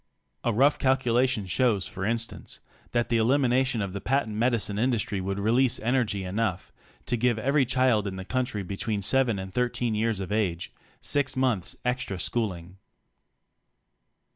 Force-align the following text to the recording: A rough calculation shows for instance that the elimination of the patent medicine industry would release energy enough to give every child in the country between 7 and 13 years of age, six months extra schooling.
A 0.43 0.51
rough 0.51 0.79
calculation 0.79 1.45
shows 1.45 1.85
for 1.85 2.03
instance 2.05 2.59
that 2.91 3.09
the 3.09 3.17
elimination 3.17 3.83
of 3.83 3.93
the 3.93 4.01
patent 4.01 4.35
medicine 4.35 4.79
industry 4.79 5.21
would 5.21 5.37
release 5.37 5.79
energy 5.81 6.23
enough 6.23 6.71
to 7.05 7.15
give 7.15 7.37
every 7.37 7.65
child 7.67 8.07
in 8.07 8.15
the 8.15 8.25
country 8.25 8.63
between 8.63 9.03
7 9.03 9.37
and 9.37 9.53
13 9.53 9.93
years 9.93 10.19
of 10.19 10.31
age, 10.31 10.73
six 11.01 11.35
months 11.35 11.75
extra 11.85 12.19
schooling. 12.19 12.77